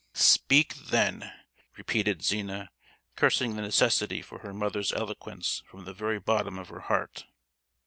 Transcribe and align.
"Speak, 0.15 0.73
then!" 0.73 1.31
repeated 1.77 2.23
Zina, 2.23 2.71
cursing 3.15 3.55
the 3.55 3.61
necessity 3.61 4.23
for 4.23 4.39
her 4.39 4.51
mother's 4.51 4.91
eloquence 4.91 5.61
from 5.67 5.85
the 5.85 5.93
very 5.93 6.17
bottom 6.17 6.57
of 6.57 6.69
her 6.69 6.79
heart. 6.79 7.25